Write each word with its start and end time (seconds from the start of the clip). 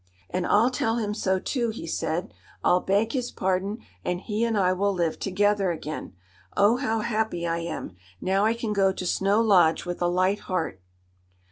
"And 0.31 0.47
I'll 0.47 0.71
tell 0.71 0.95
him 0.95 1.13
so, 1.13 1.37
too," 1.37 1.69
he 1.69 1.85
said. 1.85 2.33
"I'll 2.63 2.79
beg 2.79 3.11
his 3.11 3.29
pardon, 3.29 3.83
and 4.03 4.19
he 4.19 4.43
and 4.43 4.57
I 4.57 4.73
will 4.73 4.91
live 4.95 5.19
together 5.19 5.69
again. 5.69 6.15
Oh, 6.57 6.77
how 6.77 7.01
happy 7.01 7.45
I 7.45 7.59
am! 7.59 7.95
Now 8.19 8.43
I 8.43 8.55
can 8.55 8.73
go 8.73 8.91
to 8.91 9.05
Snow 9.05 9.39
Lodge 9.41 9.85
with 9.85 10.01
a 10.01 10.07
light 10.07 10.39
heart." 10.39 10.81